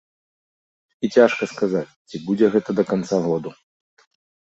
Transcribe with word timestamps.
І 1.03 1.11
цяжка 1.17 1.43
сказаць, 1.53 1.85
ці 2.09 2.25
будзе 2.25 2.53
гэта 2.59 2.69
да 2.83 2.89
канца 2.91 3.25
году. 3.31 3.49